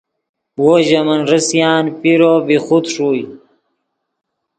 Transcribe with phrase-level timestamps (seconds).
[0.61, 3.23] وو ژے من ریسیان پیرو بی خود ݰوئے